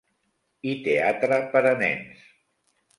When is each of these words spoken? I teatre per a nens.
I 0.71 0.73
teatre 0.89 1.39
per 1.55 1.65
a 1.75 1.77
nens. 1.85 2.29